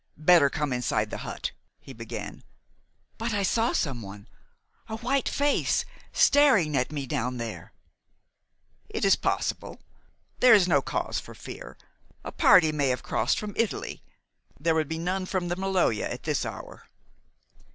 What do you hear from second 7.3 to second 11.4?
there!" "It is possible. There is no cause for